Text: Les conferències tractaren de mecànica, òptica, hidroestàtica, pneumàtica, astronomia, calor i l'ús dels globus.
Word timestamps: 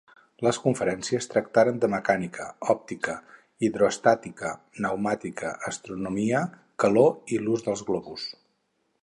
Les 0.45 0.57
conferències 0.61 1.27
tractaren 1.33 1.75
de 1.83 1.89
mecànica, 1.93 2.47
òptica, 2.75 3.15
hidroestàtica, 3.69 4.55
pneumàtica, 4.79 5.53
astronomia, 5.73 6.43
calor 6.87 7.15
i 7.37 7.41
l'ús 7.45 7.69
dels 7.71 7.87
globus. 7.93 8.27